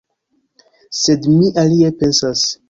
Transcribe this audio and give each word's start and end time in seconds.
Sed 1.01 1.27
mi 1.35 1.51
alie 1.65 1.93
pensas. 2.01 2.49